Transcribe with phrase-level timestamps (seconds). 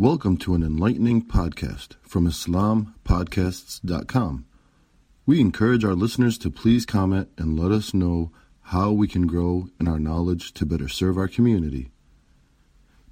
[0.00, 4.45] Welcome to an enlightening podcast from IslamPodcasts.com.
[5.27, 8.31] We encourage our listeners to please comment and let us know
[8.61, 11.91] how we can grow in our knowledge to better serve our community.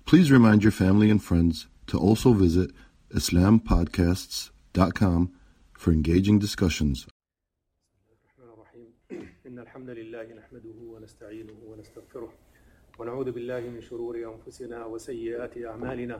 [0.06, 2.72] Please remind your family and friends to also visit
[3.14, 5.32] IslamPodcasts.com
[5.74, 7.06] for engaging discussions
[8.40, 8.88] الرحمن الرحيم
[9.48, 12.34] إن الحمد لله نحمده ونستعينه ونستغفره
[13.00, 16.20] ونعوذ بالله من شرور أنفسنا وسيئات أعمالنا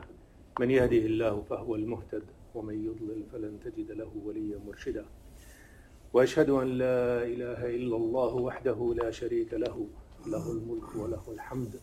[0.60, 2.22] من يهده الله فهو المهتد
[2.54, 5.04] ومن يضلل فلن تجد له وليا مرشدا.
[6.12, 9.86] وأشهد أن لا إله إلا الله وحده لا شريك له
[10.26, 11.80] له الملك وله الحمد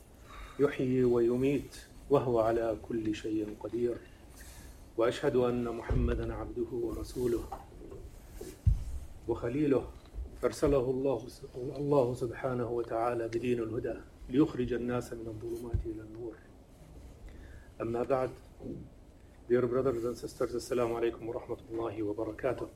[0.59, 1.73] يحيي ويميت
[2.09, 3.97] وهو على كل شيء قدير.
[4.97, 7.43] وأشهد أن محمدا عبده ورسوله.
[9.27, 9.85] وخليله
[10.43, 11.27] أرسله الله
[11.77, 13.95] الله سبحانه وتعالى بدين الهدى
[14.29, 16.36] ليخرج الناس من الظلمات إلى النور.
[17.80, 18.30] أما بعد
[19.48, 22.68] Dear brothers and sisters, Assalamu alaikum wa rahmatullahi wa barakatuh.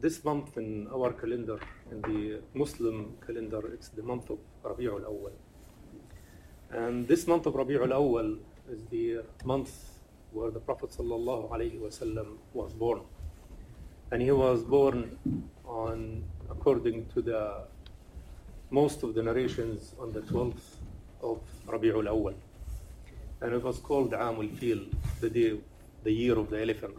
[0.00, 1.58] This month in our calendar,
[1.90, 5.32] in the Muslim calendar, it's the month of Rabi'ul Awwal.
[6.70, 8.38] And this month of Rabi'ul Awwal
[8.70, 9.72] is the month
[10.32, 13.02] where the Prophet sallallahu alaihi wasallam was born.
[14.10, 15.18] And he was born
[15.64, 17.64] on, according to the
[18.70, 20.76] most of the narrations, on the 12th
[21.23, 22.35] of Rabi'ul Awwal.
[23.41, 24.81] And it was called Amul Fil,
[25.21, 25.59] the day,
[26.03, 26.95] the year of the elephant,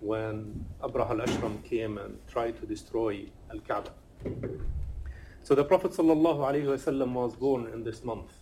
[0.00, 3.90] when Abraha al-Ashram came and tried to destroy Al-Kaaba.
[5.44, 8.32] So the Prophet wasallam was born in this month,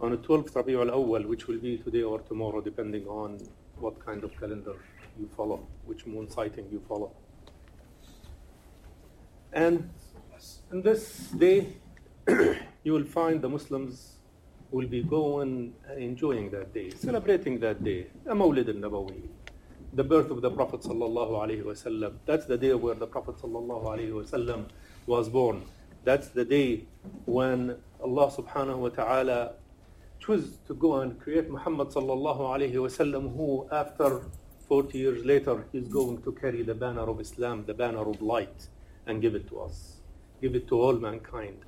[0.00, 3.38] on the 12th Rabi'ul Awwal, which will be today or tomorrow, depending on
[3.78, 4.74] what kind of calendar
[5.18, 7.12] you follow, which moon sighting you follow.
[9.52, 9.88] And
[10.72, 11.68] in this day,
[12.84, 14.16] you will find the Muslims
[14.70, 19.22] will be going and enjoying that day, celebrating that day, Mawlid al-Nabawi,
[19.94, 22.14] the birth of the Prophet sallallahu alaihi wasallam.
[22.26, 24.66] That's the day where the Prophet sallallahu alaihi wasallam
[25.06, 25.62] was born.
[26.04, 26.84] That's the day
[27.24, 29.52] when Allah subhanahu wa ta'ala
[30.18, 34.22] chose to go and create Muhammad sallallahu alaihi wasallam, who after
[34.68, 38.68] 40 years later is going to carry the banner of Islam, the banner of light,
[39.06, 39.96] and give it to us,
[40.42, 41.58] give it to all mankind,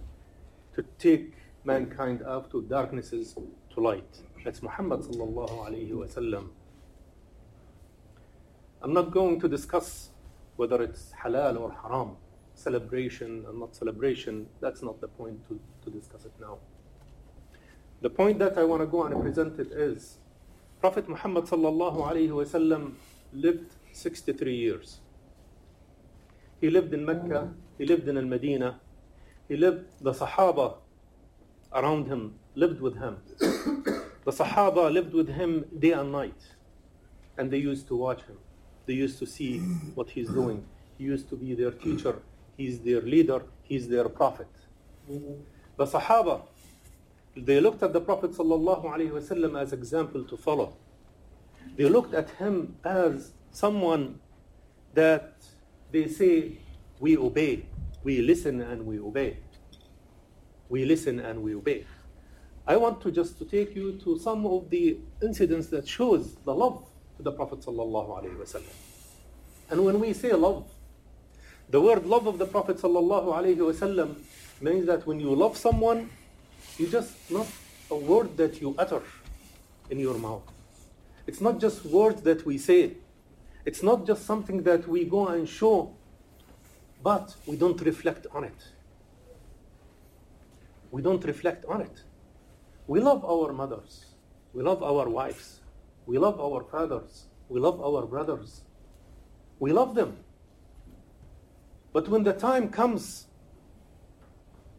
[0.76, 1.32] to take
[1.64, 3.34] mankind out of darknesses
[3.74, 4.20] to light.
[4.44, 6.50] That's Muhammad sallallahu alaihi wasallam.
[8.82, 10.10] I'm not going to discuss
[10.56, 12.16] whether it's halal or haram,
[12.54, 14.46] celebration and not celebration.
[14.60, 16.58] That's not the point to, to discuss it now.
[18.02, 20.18] The point that I want to go and present it is
[20.80, 22.92] Prophet Muhammad sallallahu alaihi wasallam
[23.32, 25.00] lived 63 years.
[26.60, 28.78] He lived in Mecca, he lived in Al-Medina,
[29.48, 30.74] he lived, the Sahaba
[31.72, 33.16] around him lived with him.
[33.38, 36.40] the Sahaba lived with him day and night,
[37.36, 38.38] and they used to watch him.
[38.86, 39.58] They used to see
[39.94, 40.64] what he's doing.
[40.98, 42.16] He used to be their teacher,
[42.56, 44.48] he's their leader, he's their prophet.
[45.08, 46.42] The Sahaba,
[47.36, 50.74] they looked at the Prophet ﷺ as example to follow.
[51.76, 54.18] They looked at him as someone
[54.94, 55.34] that
[55.92, 56.52] they say,
[56.98, 57.66] we obey,
[58.06, 59.36] we listen and we obey.
[60.68, 61.84] We listen and we obey.
[62.64, 66.54] I want to just to take you to some of the incidents that shows the
[66.54, 66.84] love
[67.16, 68.62] to the Prophet ﷺ.
[69.70, 70.70] And when we say love,
[71.68, 74.14] the word love of the Prophet ﷺ
[74.60, 76.08] means that when you love someone,
[76.78, 77.48] you just not
[77.90, 79.02] a word that you utter
[79.90, 80.44] in your mouth.
[81.26, 82.98] It's not just words that we say.
[83.64, 85.96] It's not just something that we go and show,
[87.06, 88.60] but we don't reflect on it.
[90.90, 92.02] We don't reflect on it.
[92.88, 94.06] We love our mothers.
[94.52, 95.60] We love our wives.
[96.06, 97.26] We love our fathers.
[97.48, 98.62] We love our brothers.
[99.60, 100.16] We love them.
[101.92, 103.28] But when the time comes,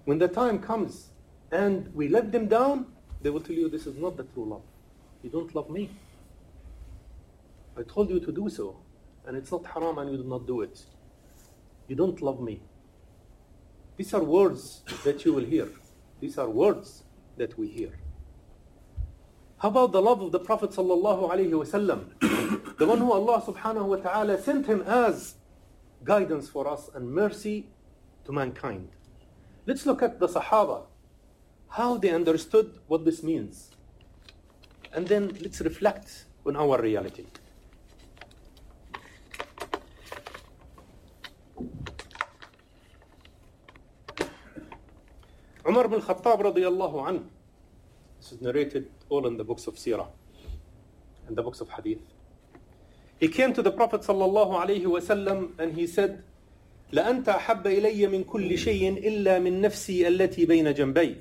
[0.03, 1.11] when the time comes
[1.53, 2.87] and we let them down,
[3.21, 4.67] they will tell you this is not the true love.
[5.23, 5.91] You don't love me.
[7.77, 8.75] I told you to do so,
[9.25, 10.83] and it's not haram and you do not do it.
[11.87, 12.61] You don't love me.
[13.97, 15.69] These are words that you will hear.
[16.19, 17.03] These are words
[17.37, 17.91] that we hear.
[19.59, 23.85] How about the love of the Prophet sallallahu alaihi wasallam, the one who Allah subhanahu
[23.85, 25.35] wa ta'ala sent him as
[26.03, 27.69] guidance for us and mercy
[28.25, 28.89] to mankind.
[29.65, 30.83] Let's look at the Sahaba,
[31.69, 33.71] how they understood what this means.
[34.93, 37.25] And then let's reflect on our reality.
[45.67, 47.23] Umar bin Khattab radiallahu anhu
[48.19, 50.07] It's narrated all in the books of Sirah
[51.27, 51.99] and the books of Hadith.
[53.19, 56.23] He came to the Prophet sallallahu alaihi wasallam and he said,
[56.93, 61.17] لأنت أحب إلي من كل شيء إلا من نفسي التي بين جنبي.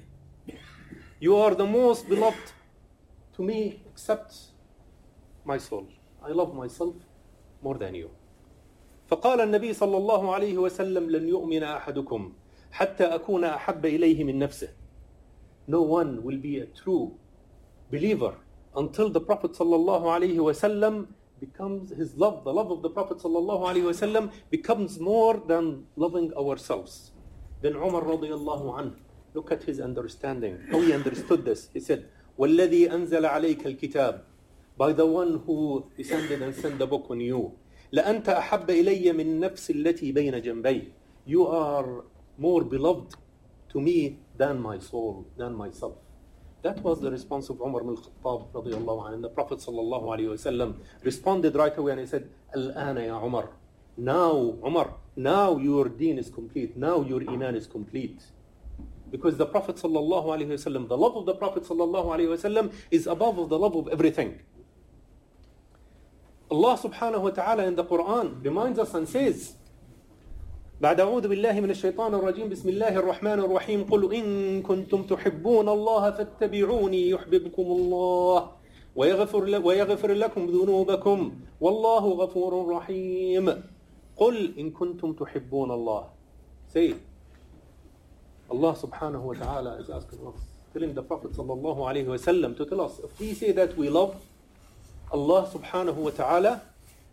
[1.19, 2.53] You are the most beloved
[3.35, 4.33] to me except
[5.45, 5.89] my soul.
[6.23, 6.95] I love myself
[7.63, 8.11] more than you.
[9.11, 12.33] فقال النبي صلى الله عليه وسلم لن يؤمن أحدكم
[12.72, 14.70] حتى أكون أحب إليه من نفسه.
[15.68, 17.14] No one will be a true
[17.92, 18.36] believer
[18.76, 21.08] until the Prophet صلى الله عليه وسلم
[21.42, 26.32] becomes his love, the love of the Prophet sallallahu alaihi wasallam becomes more than loving
[26.38, 27.12] ourselves.
[27.62, 28.96] Then Umar radiallahu anhu,
[29.34, 31.68] look at his understanding, how he understood this.
[31.74, 32.06] He said,
[32.38, 34.22] وَالَّذِي أَنزَلَ عَلَيْكَ الْكِتَابِ
[34.78, 37.58] By the one who descended and sent the book on you.
[37.92, 40.92] لَأَنْتَ أَحَبَّ إِلَيَّ مِن نَفْسِ الَّتِي بَيْنَ جَنْبَيْ
[41.26, 42.06] You are
[42.39, 43.15] more beloved
[43.71, 45.95] to me than my soul, than myself.
[46.63, 49.15] That was the response of Umar ibn al-Khattab radiallahu anhu.
[49.15, 53.51] And the Prophet sallallahu alayhi wasallam responded right away and he said, Al-ana ya Umar.
[53.97, 56.77] Now, Umar, now your deen is complete.
[56.77, 58.23] Now your iman is complete.
[59.11, 63.07] Because the Prophet sallallahu alayhi wasallam, the love of the Prophet sallallahu alayhi wasallam is
[63.07, 64.41] above of the love of everything.
[66.51, 69.55] Allah subhanahu wa ta'ala in the Quran reminds us and says,
[70.81, 72.49] بعد أعوذ بالله من الشيطان الرجيم.
[72.49, 73.85] بسم الله الرحمن الرحيم.
[73.85, 78.51] قل إن كنتم تحبون الله فاتبعوني يحببكم الله
[78.97, 81.33] ويغفر, ويغفر لكم ذنوبكم.
[81.61, 83.63] والله غفور رحيم.
[84.17, 86.05] قل إن كنتم تحبون الله.
[88.51, 90.37] Allah subhanahu wa ta'ala is asking us
[90.75, 93.89] telling the Prophet sallallahu alayhi wa sallam to tell us if we say that we
[93.89, 94.15] love
[95.11, 96.61] Allah wa ta'ala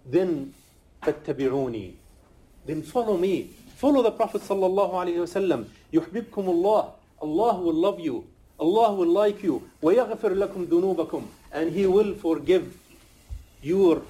[0.05, 0.51] then
[1.01, 2.02] فاتبعوني
[2.66, 3.50] then follow me.
[3.76, 5.66] Follow the Prophet sallallahu alaihi wasallam.
[5.92, 6.90] يحببكم الله.
[7.22, 8.24] Allah will love you.
[8.58, 9.62] Allah will like you.
[9.82, 11.22] ويغفر لكم ذنوبكم.
[11.52, 12.76] And He will forgive
[13.62, 14.02] your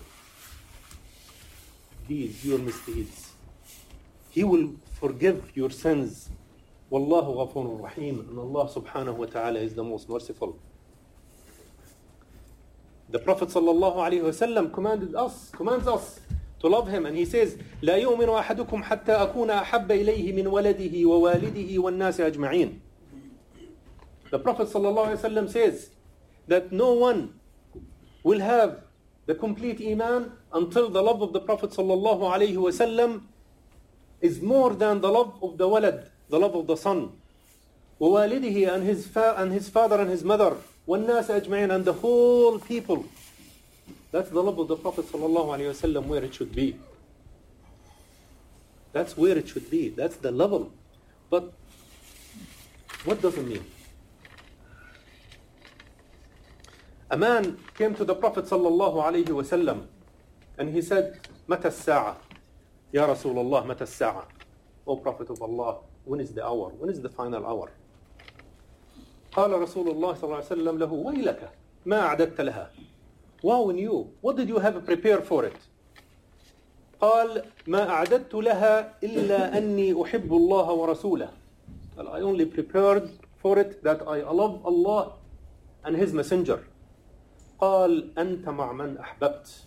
[2.09, 3.33] deeds, your misdeeds.
[4.31, 6.31] He will forgive your sins.
[6.91, 8.29] والله غفور رحيم.
[8.31, 10.59] And Allah subhanahu wa ta'ala is the most merciful.
[13.11, 16.21] The Prophet sallallahu alaihi wasallam commanded us, commands us
[16.63, 17.07] to love him.
[17.07, 22.81] And he says, لا يؤمن أحدكم حتى أكون أحب إليه من ولده ووالده والناس أجمعين.
[24.31, 25.91] The Prophet ﷺ says
[26.49, 27.35] that no one
[28.23, 28.83] will have
[29.27, 33.23] the complete iman until the love of the Prophet ﷺ
[34.21, 37.13] is more than the love of the walad, the love of the son.
[38.01, 40.57] ووالده and his, fa- and his father and his mother.
[40.87, 43.05] والناس أجمعين and the whole people.
[44.14, 46.80] That's the love of the Prophet ﷺ where it should be.
[48.92, 49.90] That's where it should be.
[49.90, 50.72] That's the level.
[51.32, 51.52] But
[53.06, 53.66] what does it mean?
[57.10, 59.88] A man came to the Prophet ﷺ
[60.60, 61.20] and he said,
[61.50, 62.16] متى الساعة?
[62.92, 64.26] Ya Rasulullah, متى الساعة?
[64.86, 66.70] O Prophet of Allah, when is the hour?
[66.78, 67.72] When is the final hour?
[69.32, 71.50] قال رسول الله صلى الله عليه وسلم له ويلك
[71.86, 72.70] ما أعددت لها
[73.44, 74.10] In you.
[74.22, 75.56] What did you have prepared for it?
[77.02, 81.30] قال ما أعددت لها إلا أني أحب الله ورسوله.
[81.98, 85.14] Well, I only prepared for it that I love Allah
[85.84, 86.64] and His Messenger.
[87.60, 89.66] قال أنت مع من أحببت.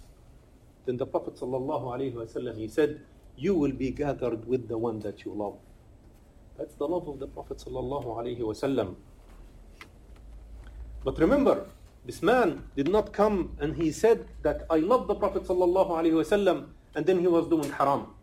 [0.86, 3.00] Then the Prophet صلى الله عليه وسلم he said,
[3.36, 5.58] you will be gathered with the one that you love.
[6.56, 8.96] That's the love of the Prophet صلى الله عليه وسلم.
[11.04, 11.66] But remember,
[12.06, 17.04] this man did not come and he said that I love the Prophet sallallahu and
[17.04, 18.14] then he was doing haram.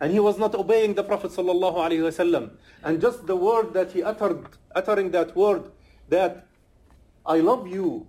[0.00, 2.50] And he was not obeying the Prophet sallallahu.
[2.82, 5.70] And just the word that he uttered, uttering that word
[6.08, 6.46] that
[7.24, 8.08] I love you,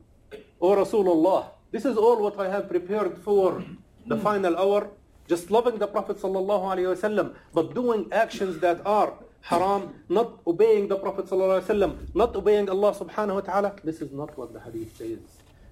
[0.60, 1.52] O Rasulullah.
[1.72, 3.64] This is all what I have prepared for
[4.08, 4.90] the final hour.
[5.28, 9.14] Just loving the Prophet sallallahu but doing actions that are
[9.46, 14.36] haram, not obeying the Prophet ﷺ, not obeying Allah subhanahu wa ta'ala, this is not
[14.38, 15.20] what the hadith says.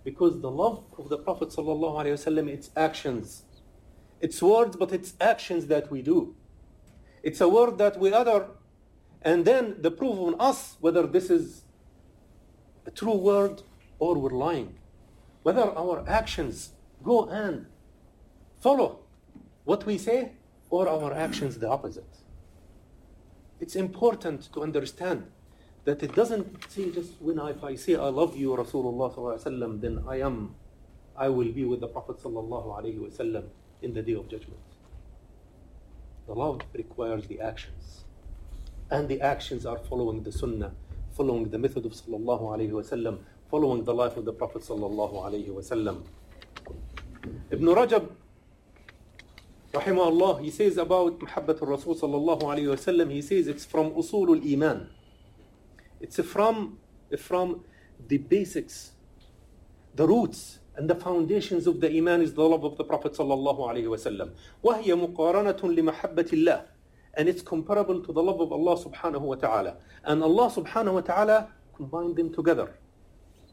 [0.04, 3.44] Because the love of the Prophet ﷺ, it's actions.
[4.22, 6.36] It's words, but it's actions that we do.
[7.24, 8.46] It's a word that we utter,
[9.24, 11.64] and then the proof on us whether this is
[12.86, 13.64] a true word
[13.98, 14.78] or we're lying.
[15.42, 17.66] Whether our actions go and
[18.60, 19.00] follow
[19.64, 20.34] what we say
[20.70, 22.23] or our actions the opposite
[23.64, 25.26] it's important to understand
[25.86, 30.04] that it doesn't say just when I, if I say I love you, Rasulullah then
[30.06, 30.54] I am,
[31.16, 33.46] I will be with the Prophet alaihi wasallam
[33.82, 34.60] in the day of judgment.
[36.28, 38.04] The love requires the actions,
[38.92, 40.74] and the actions are following the Sunnah,
[41.16, 45.48] following the method of sallallahu alayhi wasallam, following the life of the Prophet sallallahu alayhi
[45.48, 46.04] wasallam.
[47.50, 48.10] Ibn Rajab,
[49.73, 54.89] rahimahullah, he says about Muhabbat al-Rasul sallallahu alayhi wasallam, he says it's from usul al-iman.
[56.01, 56.79] It's from,
[57.19, 57.65] from
[58.07, 58.93] the basics,
[59.95, 63.59] the roots and the foundations of the iman is the love of the Prophet sallallahu
[63.59, 64.31] alayhi wasallam.
[64.63, 66.65] وهي مقارنة لمحبة الله
[67.15, 69.77] and it's comparable to the love of Allah subhanahu wa ta'ala.
[70.05, 72.77] And Allah subhanahu wa ta'ala combined them together.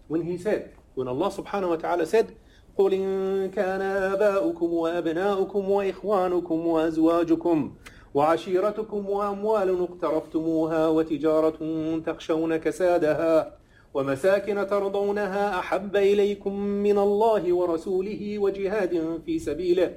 [0.07, 2.35] When He said, when Allah subhanahu wa ta'ala said,
[2.80, 7.74] قل إن كان آباؤكم وأبناؤكم وإخوانكم وأزواجكم
[8.14, 11.58] وعشيرتكم وأموال اقترفتموها وتجارة
[12.06, 13.56] تخشون كسادها
[13.94, 19.96] ومساكن ترضونها أحب إليكم من الله ورسوله وجهاد في سبيله.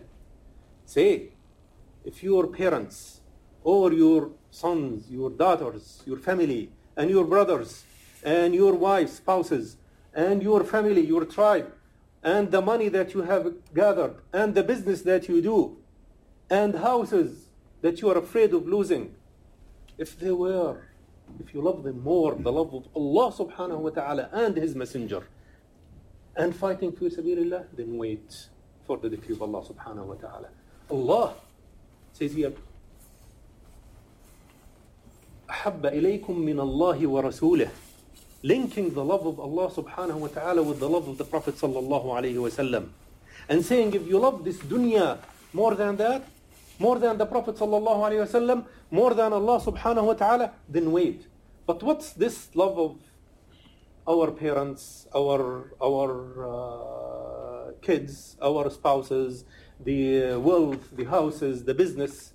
[0.86, 1.30] Say,
[2.04, 3.22] if your parents
[3.64, 7.86] or your sons, your daughters, your family, and your brothers,
[8.26, 9.78] and your wives, spouses,
[10.14, 11.72] and your family, your tribe,
[12.23, 15.77] and the money that you have gathered, and the business that you do,
[16.51, 17.47] and houses
[17.83, 19.15] that you are afraid of losing,
[19.99, 20.77] if they were,
[21.41, 25.23] if you love them more, the love of Allah subhanahu wa ta'ala and His Messenger,
[26.37, 28.49] and fighting for sabilillah, then wait
[28.87, 30.49] for the decree of Allah subhanahu wa ta'ala.
[30.91, 31.35] Allah
[32.13, 32.53] says here,
[35.49, 37.71] أحب إليكم من الله ورسوله
[38.44, 42.06] linking the love of Allah subhanahu wa ta'ala with the love of the Prophet sallallahu
[42.12, 42.90] alayhi wa sallam.
[43.48, 45.18] And saying if you love this dunya
[45.54, 46.28] more than that
[46.78, 50.92] more than the Prophet sallallahu alayhi wa sallam more than Allah subhanahu wa ta'ala then
[50.92, 51.26] wait.
[51.66, 52.98] But what's this love of
[54.06, 56.12] our parents our our
[56.44, 59.46] uh, kids our spouses
[59.80, 62.34] the wealth the houses the business?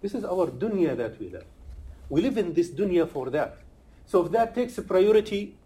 [0.00, 1.44] This is our dunya that we live
[2.08, 3.58] we live in this dunya for that.
[4.12, 5.56] So if that takes a priority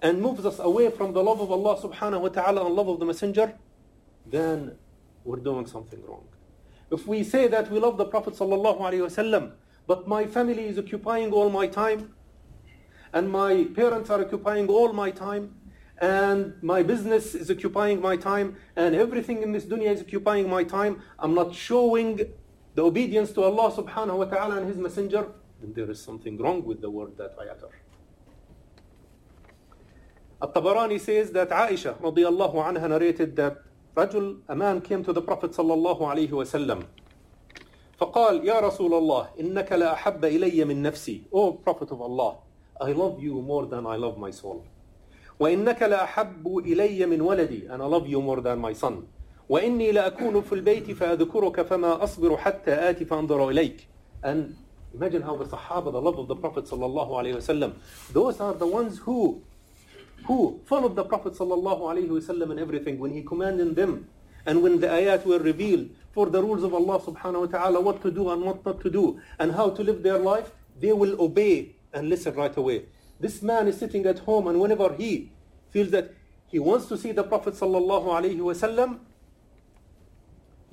[0.00, 2.98] and moves us away from the love of Allah subhanahu wa ta'ala and love of
[2.98, 3.52] the Messenger,
[4.24, 4.78] then
[5.22, 6.24] we're doing something wrong.
[6.90, 9.52] If we say that we love the Prophet sallallahu alaihi wasallam,
[9.86, 12.14] but my family is occupying all my time,
[13.12, 15.54] and my parents are occupying all my time,
[16.00, 20.64] and my business is occupying my time, and everything in this dunya is occupying my
[20.64, 22.32] time, I'm not showing
[22.74, 25.26] the obedience to Allah subhanahu wa ta'ala and His Messenger,
[25.61, 27.69] then there is something wrong with the word that I utter.
[30.41, 33.57] At-Tabarani says that Aisha radiallahu anha narrated that
[33.97, 36.83] رجل, a man came to the Prophet sallallahu alayhi wa sallam
[37.99, 42.37] فقال يا رسول الله إنك لا أحب إلي من نفسي O Prophet of Allah
[42.79, 44.63] I love you more than I love my soul
[45.39, 49.07] وإنك لا أحب إلي من ولدي and I love you more than my son
[49.49, 53.87] وإني لأكون في البيت فأذكرك فما أصبر حتى آتي فأنظر إليك
[54.23, 54.53] and
[54.94, 57.74] imagine how the Sahaba the love of the Prophet wasallam
[58.12, 59.42] those are the ones who
[60.24, 62.98] who followed the Prophet wasallam in everything.
[62.98, 64.08] When he commanded them
[64.46, 68.02] and when the ayat were revealed for the rules of Allah subhanahu wa ta'ala what
[68.02, 71.20] to do and what not to do and how to live their life they will
[71.20, 72.84] obey and listen right away.
[73.20, 75.30] This man is sitting at home and whenever he
[75.70, 76.12] feels that
[76.48, 79.00] he wants to see the Prophet sallallahu alayhi wasallam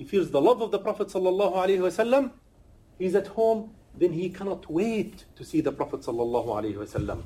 [0.00, 2.30] he feels the love of the Prophet sallallahu alaihi wasallam,
[2.98, 7.23] he's at home, then he cannot wait to see the Prophet sallallahu alaihi wasallam.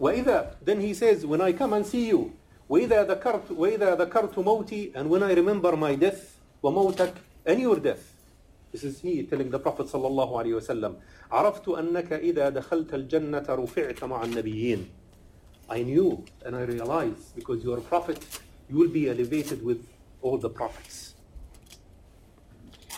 [0.00, 2.32] وإذا then he says, when I come and see you,
[2.68, 7.14] وإذا ذكرت وإذا ذكرت موتي and when I remember my death وموتك
[7.46, 8.12] and your death.
[8.72, 10.96] This is he telling the Prophet صلى الله عليه وسلم
[11.30, 14.86] عرفت أنك إذا دخلت الجنة رفعت مع النبيين.
[15.68, 18.18] I knew and I realized because you are a prophet,
[18.68, 19.84] you will be elevated with
[20.22, 21.09] all the prophets.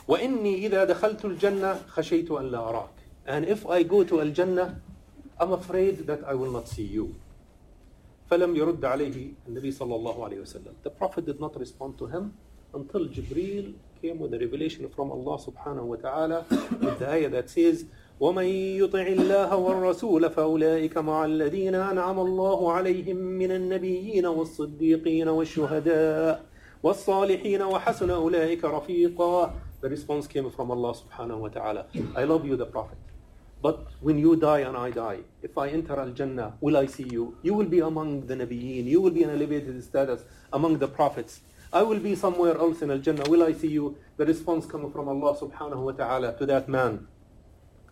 [0.08, 2.90] وإني إذا دخلت الجنة خشيت أن لا أراك.
[3.26, 4.76] And if I go to Al-Jannah,
[5.40, 7.16] I'm afraid that I will not see you.
[8.32, 10.74] فلم يرد عليه النبي صلى الله عليه وسلم.
[10.84, 12.34] The Prophet did not respond to him
[12.74, 16.46] until Jibreel came with a revelation from Allah subhanahu wa ta'ala
[16.82, 17.86] with the ayah that says
[18.20, 18.46] ومن
[18.82, 26.46] يطع الله والرسول فأولئك مع الذين أنعم الله عليهم من النبيين والصديقين والشهداء
[26.84, 31.87] والصالحين وحسن أولئك رفيقا The response came from Allah subhanahu wa ta'ala.
[32.17, 32.99] I love you, the Prophet.
[33.61, 37.37] But when you die and I die, if I enter Al-Jannah, will I see you?
[37.43, 38.85] You will be among the Nabiyeen.
[38.87, 41.41] You will be in elevated status among the prophets.
[41.73, 43.29] I will be somewhere else in Al-Jannah.
[43.29, 43.97] Will I see you?
[44.17, 47.09] The response coming from Allah subhanahu wa ta'ala to that man.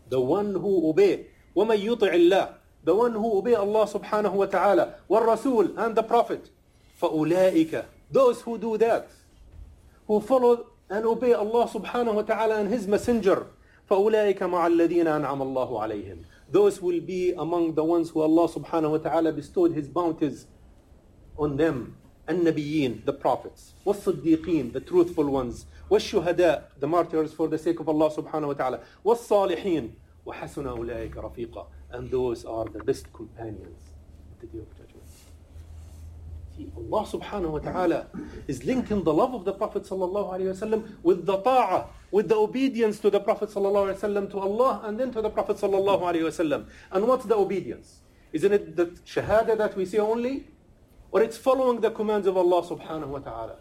[0.08, 1.26] The one who obey.
[1.56, 4.94] وَمَن يُطِعِ اللَّهِ The one who obey Allah subhanahu wa ta'ala.
[5.10, 6.48] وَالرَّسُولِ And the Prophet.
[7.02, 9.10] فَأُولَٰئِكَ Those who do that.
[10.06, 13.46] Who follow and obey Allah subhanahu wa ta'ala and His Messenger.
[13.90, 18.90] فَأُولَٰئِكَ مَعَ الَّذِينَ أَنْعَمَ اللَّهُ عَلَيْهِمْ those will be among the ones who Allah subhanahu
[18.92, 20.46] wa ta'ala bestowed His bounties
[21.36, 21.96] on them.
[22.28, 28.10] النبيين, the prophets, والصديقين, the truthful ones, والشهداء, the martyrs for the sake of Allah
[28.10, 29.90] subhanahu wa ta'ala, والصالحين,
[30.26, 33.92] وحسن أولئك رفيقا, and those are the best companions
[34.32, 34.79] at the day of judgment.
[36.75, 38.07] Allah subhanahu wa ta'ala
[38.47, 42.35] is linking the love of the Prophet sallallahu alayhi wasallam with the ta'ah, with the
[42.35, 46.01] obedience to the Prophet sallallahu alayhi wasallam to Allah and then to the Prophet sallallahu
[46.01, 46.67] alayhi wasallam.
[46.91, 47.99] And what's the obedience?
[48.33, 50.47] Isn't it the shahada that we see only?
[51.11, 53.55] Or it's following the commands of Allah subhanahu wa ta'ala?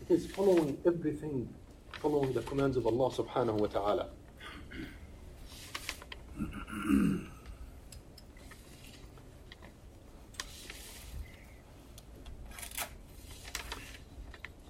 [0.00, 1.48] It is following everything,
[1.92, 4.08] following the commands of Allah subhanahu wa ta'ala.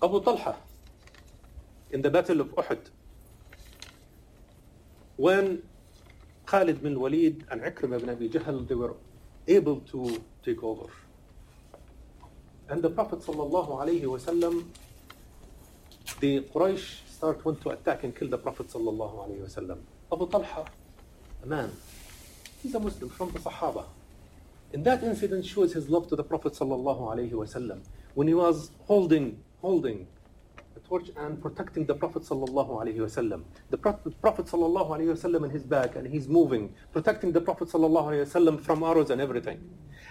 [0.05, 0.55] Abu Talha
[1.91, 2.91] in the Battle of Uhud,
[5.17, 5.63] when
[6.45, 8.95] Khalid bin Walid and Ikrimah bin Abi Jahl, they were
[9.49, 10.93] able to take over.
[12.69, 14.67] And the Prophet wasallam,
[16.21, 19.79] the Quraysh start went to attack and kill the Prophet wasallam.
[20.13, 20.67] Abu Talha,
[21.43, 21.73] a man,
[22.63, 23.87] he's a Muslim from the Sahaba.
[24.75, 27.81] And that incident shows his love to the Prophet wasallam
[28.13, 30.07] when he was holding holding
[30.77, 36.29] a torch and protecting the Prophet sallallahu The Prophet sallallahu in his back and he's
[36.29, 39.59] moving, protecting the Prophet sallallahu alaihi wasallam from arrows and everything.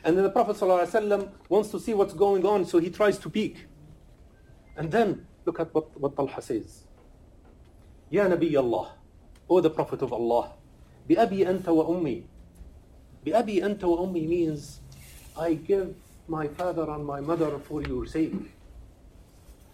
[0.03, 2.89] And then the Prophet sallallahu alaihi wasallam wants to see what's going on, so he
[2.89, 3.67] tries to peek.
[4.75, 6.87] And then look at what, what Talha says.
[8.09, 8.93] Ya Nabi Allah,
[9.47, 10.53] O the Prophet of Allah,
[11.07, 12.23] bi abi anta wa ummi.
[13.23, 14.81] Bi abi anta wa ummi means
[15.37, 15.93] I give
[16.27, 18.33] my father and my mother for your sake.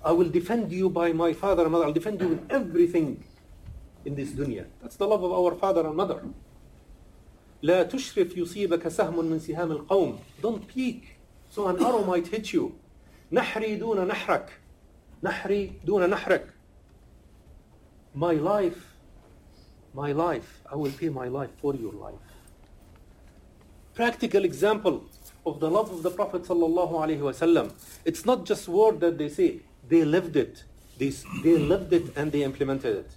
[0.04, 1.86] I will defend you by my father and mother.
[1.86, 3.24] I'll defend you in everything
[4.04, 4.66] in this dunya.
[4.82, 6.22] That's the love of our father and mother.
[7.62, 10.18] لا تشرف يصيبك سهم من سهام القوم.
[10.42, 11.16] Don't peek
[11.50, 12.74] so an arrow might hit you.
[13.32, 14.50] نحري دون نحرك.
[15.22, 16.46] نحري دون نحرك.
[18.14, 18.94] My life,
[19.94, 22.14] my life, I will pay my life for your life.
[23.94, 25.04] Practical example
[25.46, 27.72] of the love of the Prophet sallallahu alaihi wasallam.
[28.04, 29.61] It's not just word that they say.
[29.89, 30.63] They lived it.
[30.97, 31.10] They,
[31.43, 33.12] they lived it and they implemented it.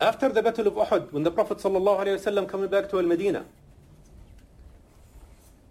[0.00, 3.44] After the Battle of Uhud, when the Prophet ﷺ coming back to Al-Medina,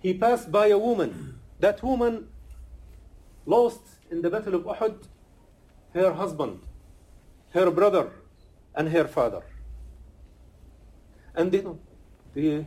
[0.02, 1.40] he passed by a woman.
[1.60, 2.28] That woman
[3.46, 5.08] lost in the Battle of Uhud
[5.94, 6.60] her husband,
[7.52, 8.12] her brother,
[8.76, 9.44] and her father.
[11.36, 11.64] And they,
[12.34, 12.66] they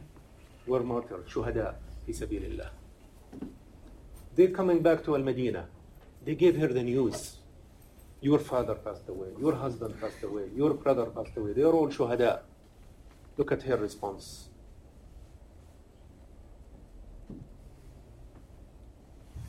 [0.66, 1.74] were martyred, shuhada,
[2.06, 2.68] fi sabilillah.
[4.35, 5.65] They're coming back to Al Medina.
[6.23, 7.37] They gave her the news.
[8.21, 9.29] Your father passed away.
[9.39, 10.49] Your husband passed away.
[10.55, 11.53] Your brother passed away.
[11.53, 12.41] They're all shuhada.
[13.37, 14.47] Look at her response.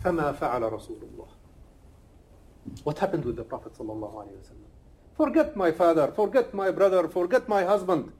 [0.04, 1.28] فما فعل رسول الله
[2.84, 4.70] What happened with the Prophet صلى الله عليه وسلم?
[5.16, 8.12] Forget my father, forget my brother, forget my husband.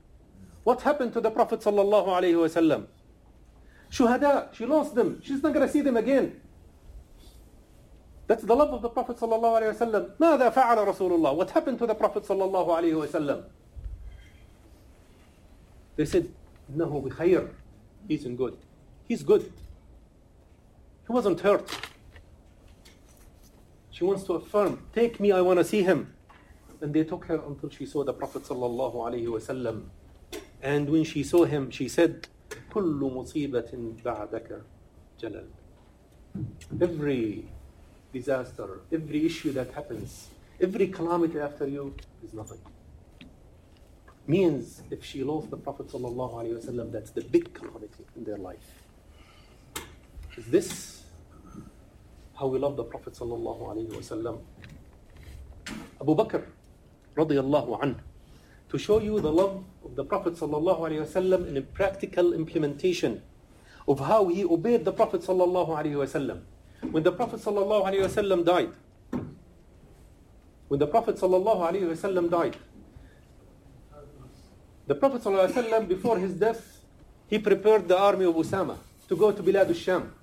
[0.65, 2.87] What happened to the Prophet صلى الله عليه وسلم?
[3.91, 5.21] Shuhada, she lost them.
[5.23, 6.41] She's not going to see them again.
[8.27, 10.19] That's the love of the Prophet صلى الله عليه وسلم.
[10.19, 11.37] ماذا فعل رسول الله?
[11.37, 13.45] What happened to the Prophet صلى الله عليه وسلم?
[15.97, 16.33] They said,
[16.73, 17.49] إنه بخير.
[18.09, 18.57] He's in good.
[19.09, 19.53] He's good.
[21.07, 21.71] He wasn't hurt.
[23.91, 26.15] She wants to affirm, take me, I want to see him.
[26.81, 29.85] And they took her until she saw the Prophet sallallahu alaihi wasallam.
[30.63, 32.27] And when she saw him, she said,
[32.73, 34.63] كل مصيبة بعدك
[35.21, 35.47] جلل.
[36.81, 37.45] Every
[38.20, 40.30] disaster, every issue that happens,
[40.62, 42.60] every calamity after you is nothing.
[44.28, 48.68] Means if she lost the Prophet wasallam, that's the big calamity in their life.
[50.38, 51.04] Is this
[52.38, 54.40] how we love the Prophet wasallam?
[56.02, 56.44] Abu Bakr
[57.16, 58.00] radiallahu anhu
[58.70, 63.22] to show you the love of the Prophet wasallam in a practical implementation
[63.88, 66.42] of how he obeyed the Prophet sallallahu alaihi wasallam.
[66.82, 68.72] When the Prophet wasallam died,
[70.68, 72.58] when the Prophet wasallam died,
[74.86, 76.82] the Prophet wasallam before his death,
[77.28, 78.78] he prepared the army of Usama
[79.10, 80.14] to go to Bilad al-Sham.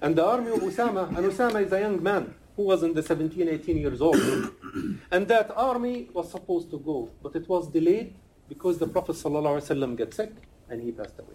[0.00, 3.02] And the army of Usama, and Usama is a young man who was in the
[3.02, 4.16] 17, 18 years old.
[5.10, 8.14] and that army was supposed to go, but it was delayed
[8.48, 10.32] because the Prophet ﷺ got sick
[10.68, 11.34] and he passed away.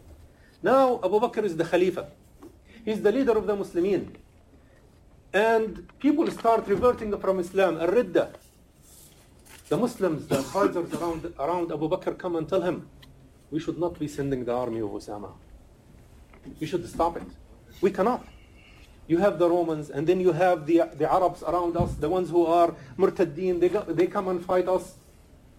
[0.62, 2.08] Now Abu Bakr is the Khalifa.
[2.88, 4.16] He's the leader of the Muslimin.
[5.34, 8.34] And people start reverting from Islam, al-Ridda.
[9.68, 12.88] The Muslims, the advisors around, around Abu Bakr come and tell him,
[13.52, 15.34] we should not be sending the army of Osama.
[16.62, 17.28] We should stop it.
[17.82, 18.26] We cannot.
[19.08, 22.30] You have the Romans, and then you have the, the Arabs around us, the ones
[22.30, 24.96] who are murtaddeen, they, go, they come and fight us.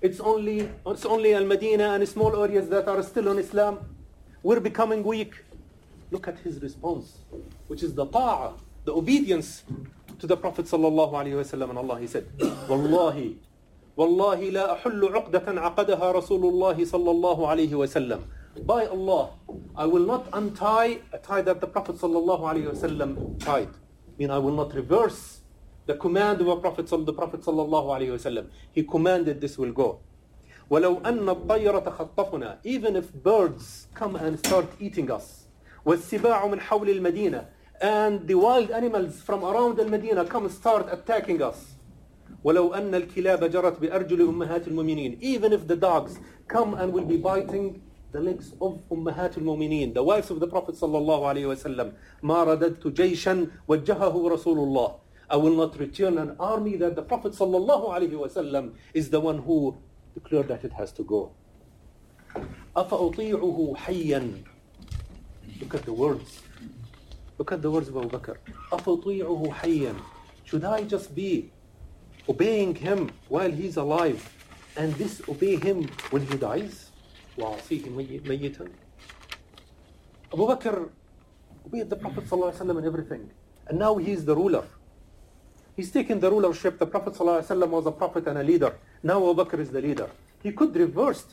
[0.00, 3.80] It's only, it's only Al-Medina and small areas that are still on Islam.
[4.42, 5.34] We're becoming weak.
[6.12, 7.17] Look at his response,
[7.67, 8.53] which is the ta'ah,
[8.86, 9.63] the obedience
[10.19, 11.69] to the Prophet sallallahu alaihi wasallam.
[11.69, 12.27] And Allah, he said,
[12.69, 13.38] Wallahi,
[13.95, 18.23] Wallahi la ahullu uqdatan aqadaha Rasulullah sallallahu alaihi wasallam.
[18.65, 19.31] By Allah,
[19.75, 23.69] I will not untie a tie that the Prophet sallallahu alaihi wasallam tied.
[23.69, 25.41] I mean, I will not reverse
[25.86, 28.47] the command of a Prophet, the Prophet sallallahu alaihi wasallam.
[28.71, 29.99] He commanded this will go.
[30.71, 35.37] ولو أن الطير تخطفنا even if birds come and start eating us
[35.88, 37.46] والسباع من حول المدينة
[37.81, 41.77] and the wild animals from around Medina come start attacking us
[42.44, 47.16] ولو أن الكلاب جرت بأرجل أمهات المؤمنين even if the dogs come and will be
[47.16, 47.81] biting
[48.12, 52.44] the legs of أمهات المؤمنين the wives of the Prophet صلى الله عليه وسلم ما
[52.44, 54.94] رددت جيشا وجهه رسول الله
[55.31, 59.20] I will not return an army that the Prophet صلى الله عليه وسلم is the
[59.20, 59.74] one who
[60.14, 61.31] declared that it has to go
[62.77, 64.33] أفأطيعه حيا
[65.59, 66.41] Look at the words
[67.38, 68.38] Look at the words of Abu Bakr
[68.71, 69.95] أفأطيعه حيا
[70.45, 71.51] Should I just be
[72.29, 74.21] obeying him while he's alive
[74.77, 76.91] and disobey him when he dies
[77.38, 77.89] وأعصيه
[78.25, 78.69] ميتا
[80.33, 80.89] Abu Bakr
[81.65, 83.29] obeyed the Prophet ﷺ and everything
[83.67, 84.65] and now he's the ruler
[85.75, 86.77] He's taken the rulership.
[86.77, 88.75] The Prophet ﷺ was a prophet and a leader.
[89.01, 90.09] Now Abu Bakr is the leader.
[90.43, 91.25] He could reverse.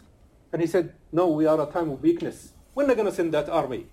[0.52, 2.52] And he said, no, we are a time of weakness.
[2.74, 3.86] We're not going to send that army.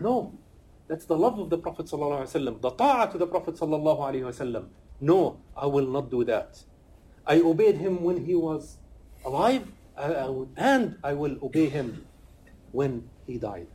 [0.00, 0.32] No.
[0.88, 2.60] That's the love of the Prophet ﷺ.
[2.62, 4.64] The ta'ah to the Prophet ﷺ.
[5.00, 6.62] No, I will not do that.
[7.26, 8.78] I obeyed him when he was
[9.24, 9.64] alive
[9.96, 12.06] and I will obey him
[12.72, 13.66] when he died.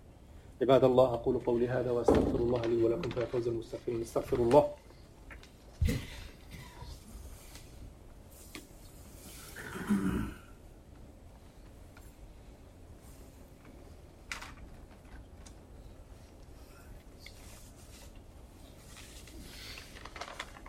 [0.61, 4.67] عباد الله أقول قولي هذا وأستغفر الله لي ولكم فيا فوز المستغفرين استغفر الله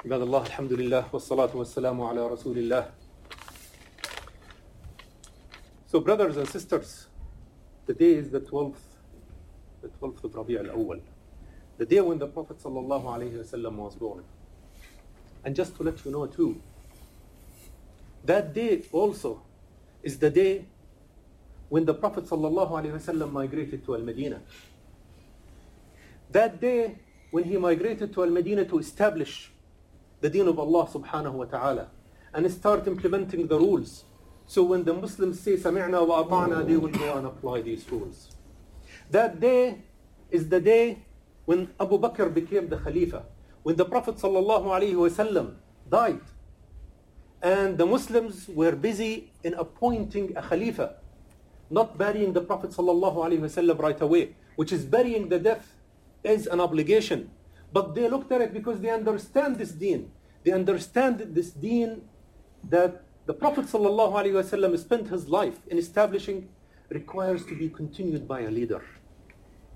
[0.09, 2.91] عباد الله الحمد لله والصلاة والسلام على رسول الله
[5.87, 7.07] So brothers and sisters,
[7.87, 8.83] the day is the 12th,
[9.83, 11.01] the 12th of Rabi' al-Awwal,
[11.79, 14.25] the day when the Prophet sallallahu alaihi wasallam was born.
[15.45, 16.61] And just to let you know too,
[18.25, 19.43] that day also
[20.03, 20.65] is the day
[21.69, 24.41] when the Prophet ﷺ migrated to Al-Medina.
[26.31, 26.97] That day
[27.31, 29.51] when he migrated to Al-Medina to establish
[30.22, 31.88] the deen of Allah subhanahu wa ta'ala
[32.34, 34.06] and start implementing the rules.
[34.46, 38.36] So when the Muslims say Sami'na wa ata'na, they will go and apply these rules.
[39.12, 39.82] That day
[40.32, 41.06] is the day
[41.46, 43.24] when Abu Bakr became the Khalifa,
[43.64, 45.54] when the Prophet ﷺ
[45.90, 46.22] died
[47.42, 50.96] and the Muslims were busy in appointing a Khalifa,
[51.70, 55.74] not burying the Prophet ﷺ right away, which is burying the death
[56.24, 57.32] is an obligation.
[57.72, 60.12] But they looked at it because they understand this deen.
[60.44, 62.02] They understand this deen
[62.70, 66.50] that the Prophet ﷺ spent his life in establishing
[66.90, 68.82] requires to be continued by a leader.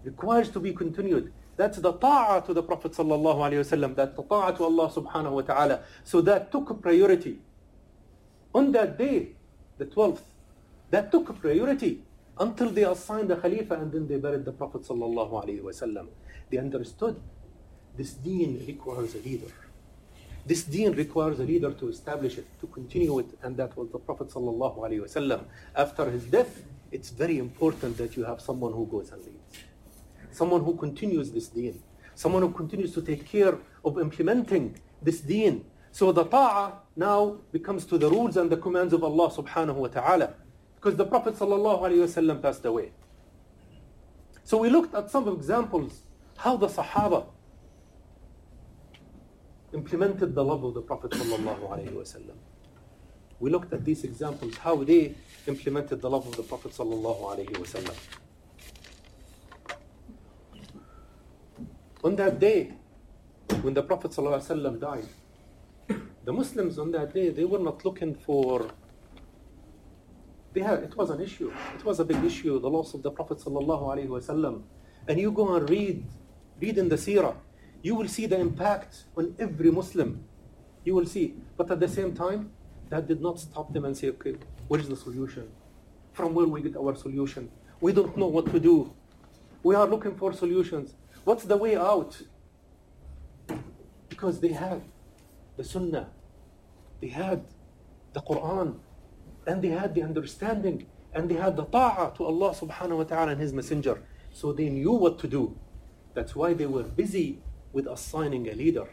[0.03, 1.32] Requires to be continued.
[1.56, 5.82] That's the ta'ah to the Prophet ﷺ, that the to Allah subhanahu wa ta'ala.
[6.03, 7.39] So that took priority.
[8.56, 9.34] On that day,
[9.77, 10.21] the 12th,
[10.89, 12.01] that took priority
[12.39, 16.08] until they assigned the Khalifa and then they buried the Prophet wasallam.
[16.49, 17.21] They understood
[17.97, 19.51] this deen requires a leader.
[20.45, 23.99] This deen requires a leader to establish it, to continue it, and that was the
[23.99, 25.45] Prophet wasallam.
[25.75, 29.63] After his death, it's very important that you have someone who goes and leads,
[30.32, 31.82] someone who continues this deen,
[32.15, 37.86] someone who continues to take care of implementing this deen so the ta'ah now becomes
[37.86, 40.34] to the rules and the commands of Allah subhanahu wa ta'ala.
[40.75, 42.91] Because the Prophet wasallam passed away.
[44.43, 46.01] So we looked at some examples
[46.36, 47.27] how the Sahaba
[49.74, 52.38] implemented the love of the Prophet wasallam.
[53.40, 55.16] We looked at these examples how they
[55.48, 57.96] implemented the love of the Prophet wasallam.
[62.04, 62.74] On that day,
[63.62, 65.08] when the Prophet wasallam died,
[66.26, 68.70] the Muslims on that day, they were not looking for.
[70.54, 71.52] They had, it was an issue.
[71.76, 74.62] It was a big issue, the loss of the Prophet wasallam.
[75.08, 76.06] And you go and read,
[76.62, 77.36] read in the seerah,
[77.84, 80.24] you will see the impact on every Muslim.
[80.86, 81.36] You will see.
[81.58, 82.52] But at the same time,
[82.89, 84.36] that did not stop them and say, okay,
[84.69, 85.50] what is the solution?
[86.13, 87.52] From where we get our solution?
[87.82, 88.93] We don't know what to do.
[89.63, 90.96] We are looking for solutions.
[91.26, 92.22] What's the way out?
[94.08, 94.82] Because they had
[95.58, 96.10] the Sunnah,
[97.02, 97.43] they had
[98.13, 98.80] the Quran,
[99.46, 103.32] and they had the understanding, and they had the ta'ah to Allah subhanahu wa ta'ala
[103.32, 104.02] and His Messenger.
[104.32, 105.58] So they knew what to do.
[106.13, 107.41] That's why they were busy
[107.73, 108.88] with assigning a leader,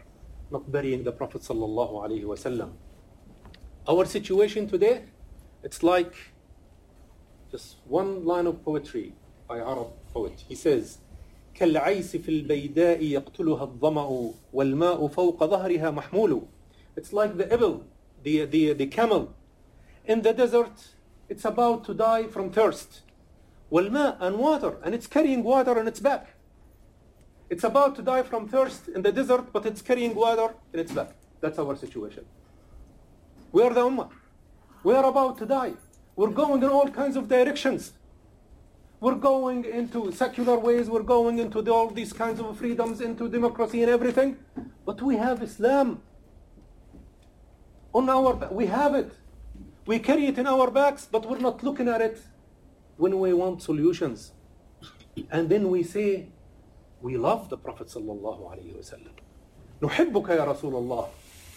[0.52, 2.72] not burying the Prophet sallallahu alaihi wasallam.
[3.88, 5.04] Our situation today,
[5.64, 6.14] it's like
[7.52, 9.14] just one line of poetry
[9.48, 10.44] by Arab poet.
[10.48, 11.00] He says,
[11.56, 16.48] كالعيس في البيداء يقتلها الظمأ والماء فوق ظهرها محمول.
[16.96, 17.84] It's like the ibil,
[18.24, 19.34] the, the, the camel.
[20.06, 20.94] In the desert,
[21.30, 23.02] it's about to die from thirst.
[23.72, 26.36] والماء and water, and it's carrying water on its back.
[27.51, 30.93] It's about to die from thirst in the desert, but it's carrying water in its
[30.93, 31.11] back.
[31.41, 32.25] That's our situation.
[33.51, 34.09] We are the Ummah.
[34.85, 35.75] We are about to die.
[36.15, 37.93] We're going in all kinds of directions.
[39.01, 43.29] We're going into secular ways, we're going into the, all these kinds of freedoms, into
[43.29, 44.37] democracy and everything.
[44.85, 46.03] But we have Islam.
[47.93, 49.11] On our we have it.
[49.87, 52.21] We carry it in our backs, but we're not looking at it
[52.97, 54.33] when we want solutions.
[55.31, 56.29] And then we say,
[57.02, 59.12] we love the Prophet sallallahu alaihi wasallam.
[59.82, 61.08] نحبك يا رسول الله.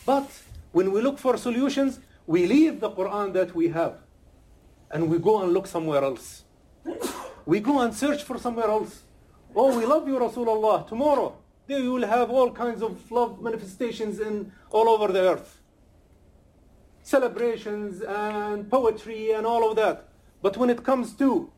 [0.05, 0.31] But
[0.73, 3.99] when we look for solutions, we leave the Quran that we have
[4.91, 6.45] and we go and look somewhere else.
[7.47, 9.03] We go and search for somewhere else.
[9.55, 10.87] Oh, we love you, Rasulullah.
[10.87, 15.61] Tomorrow, there you will have all kinds of love manifestations in all over the earth.
[17.03, 20.09] Celebrations and poetry and all of that.
[20.43, 21.51] But when it comes to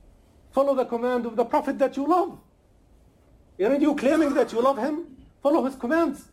[0.53, 2.39] follow the command of the Prophet that you love,
[3.61, 5.17] aren't you claiming that you love him?
[5.43, 6.25] Follow his commands.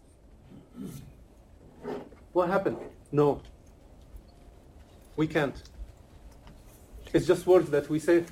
[2.33, 2.77] What happened?
[3.11, 3.41] No.
[5.15, 5.55] We can't.
[7.13, 8.23] It's just words that we say.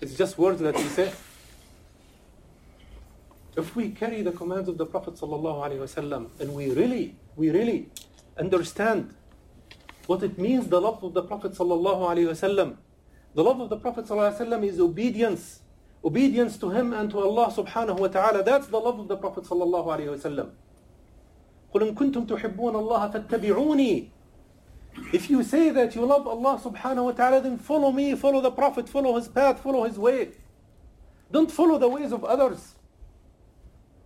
[0.00, 1.12] It's just words that we say.
[3.56, 7.88] If we carry the commands of the Prophet ﷺ and we really, we really
[8.38, 9.14] understand
[10.06, 12.76] what it means, the love of the Prophet ﷺ,
[13.34, 15.60] the love of the Prophet ﷺ is obedience.
[16.04, 18.42] Obedience to him and to Allah subhanahu wa ta'ala.
[18.42, 20.50] That's the love of the Prophet ﷺ.
[21.74, 24.10] قل إن كنتم تحبون الله فاتبعوني
[25.12, 28.50] if you say that you love Allah subhanahu wa ta'ala, then follow me, follow the
[28.50, 30.30] Prophet, follow his path, follow his way.
[31.30, 32.76] Don't follow the ways of others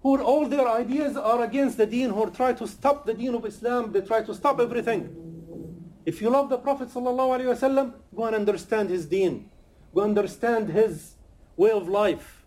[0.02, 3.44] who all their ideas are against the deen, who try to stop the deen of
[3.44, 5.14] Islam, they try to stop everything.
[6.06, 9.50] If you love the Prophet sallallahu alaihi wasallam, go and understand his deen.
[9.94, 11.13] Go understand his
[11.57, 12.45] way of life.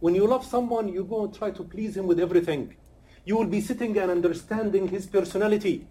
[0.00, 2.76] When you love someone, you go and try to please him with everything.
[3.24, 5.86] You will be sitting and understanding his personality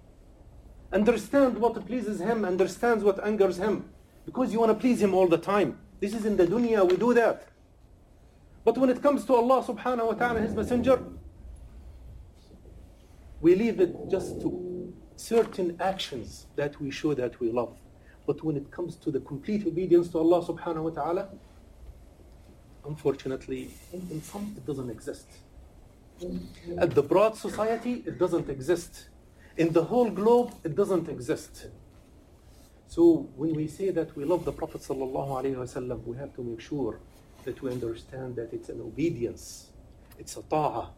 [0.91, 3.89] understand what pleases him, understands what angers him,
[4.25, 5.77] because you want to please him all the time.
[5.99, 7.47] This is in the dunya, we do that.
[8.63, 11.01] But when it comes to Allah subhanahu wa ta'ala, His Messenger,
[13.39, 17.77] we leave it just to certain actions that we show that we love.
[18.25, 21.29] But when it comes to the complete obedience to Allah subhanahu wa ta'ala,
[22.87, 25.27] unfortunately, in some it doesn't exist.
[26.79, 29.09] At the broad society, it doesn't exist.
[29.57, 31.67] In the whole globe, it doesn't exist.
[32.87, 36.99] So when we say that we love the Prophet ﷺ, we have to make sure
[37.43, 39.71] that we understand that it's an obedience,
[40.17, 40.89] it's a ta'ah,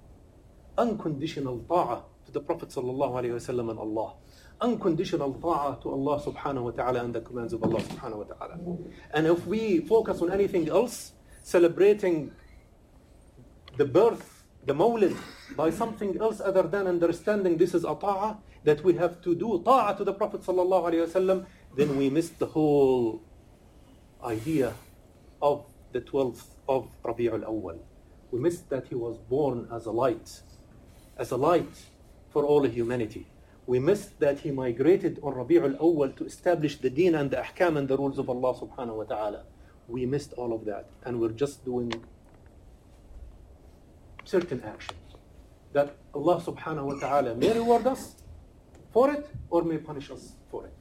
[0.78, 4.14] unconditional ta'ah to the Prophet ﷺ and Allah,
[4.62, 8.60] unconditional ta'ah to Allah subhanahu wa ta'ala and the commands of Allah subhanahu wa ta'ala.
[9.14, 12.32] And if we focus on anything else, celebrating
[13.78, 15.16] the birth, the mawlid,
[15.56, 19.62] by something else other than understanding this is a ta'ah, that we have to do
[19.64, 23.22] ta'ah to the Prophet wasallam, then we miss the whole
[24.24, 24.74] idea
[25.42, 27.80] of the 12th of Rabi' al-Awwal.
[28.32, 30.42] We miss that he was born as a light,
[31.18, 31.72] as a light
[32.30, 33.28] for all humanity.
[33.66, 37.78] We missed that he migrated on Rabi' al-Awwal to establish the deen and the ahkam
[37.78, 39.44] and the rules of Allah subhanahu wa ta'ala.
[39.90, 41.92] We missed all of that and we're just doing
[44.26, 45.00] certain actions
[45.74, 48.16] that Allah subhanahu wa ta'ala may reward us
[48.92, 50.74] for it or may punish us for it.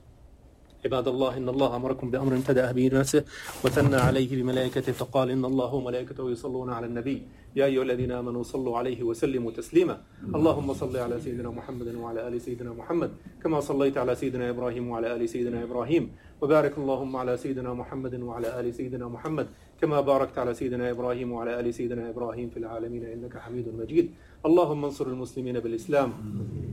[0.84, 3.24] عباد الله إن الله أمركم بأمر ابتدأ به نفسه
[3.64, 7.22] وثنى عليه بملائكته فقال إن الله وملائكته يصلون على النبي
[7.56, 10.00] يا أيها الذين آمنوا صلوا عليه وسلموا تسليما
[10.34, 13.10] اللهم صل على سيدنا محمد وعلى آل سيدنا محمد
[13.42, 16.10] كما صليت على سيدنا إبراهيم وعلى آل سيدنا إبراهيم
[16.42, 19.46] وبارك اللهم على سيدنا محمد وعلى آل سيدنا محمد
[19.80, 24.10] كما باركت على سيدنا إبراهيم وعلى آل سيدنا إبراهيم في العالمين إنك حميد مجيد.
[24.46, 26.12] اللهم انصر المسلمين بالإسلام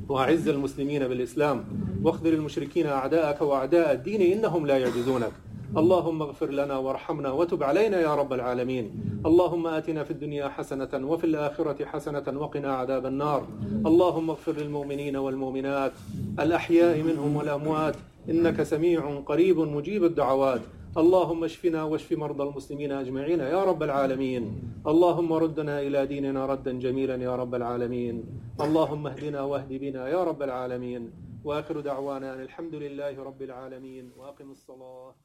[0.10, 1.66] وأعز المسلمين بالإسلام
[2.04, 5.32] واخذل المشركين أعداءك وأعداء الدين إنهم لا يعجزونك.
[5.78, 8.92] اللهم اغفر لنا وارحمنا وتب علينا يا رب العالمين.
[9.26, 13.48] اللهم آتنا في الدنيا حسنة وفي الآخرة حسنة وقنا عذاب النار.
[13.86, 15.92] اللهم اغفر للمؤمنين والمؤمنات
[16.40, 17.96] الأحياء منهم والأموات
[18.30, 20.62] إنك سميع قريب مجيب الدعوات.
[20.98, 24.44] اللهم اشفنا واشف مرضى المسلمين أجمعين يا رب العالمين.
[24.88, 28.24] اللهم ردنا إلى ديننا ردا جميلا يا رب العالمين.
[28.62, 31.12] اللهم اهدنا واهد بنا يا رب العالمين.
[31.44, 34.12] وآخر دعوانا أن الحمد لله رب العالمين.
[34.18, 35.16] وأقم الصلاة.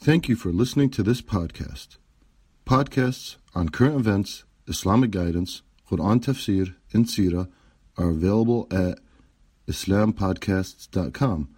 [0.00, 1.98] Thank you for listening to this podcast.
[2.66, 7.48] Podcasts on current events, Islamic guidance, Quran tafsir, and Sirah
[7.96, 8.98] are available at
[9.68, 11.48] islampodcasts.com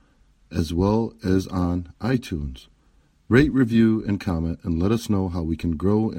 [0.51, 2.67] as well as on iTunes.
[3.29, 6.17] Rate, review, and comment, and let us know how we can grow in